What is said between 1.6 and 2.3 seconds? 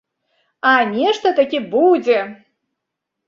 будзе!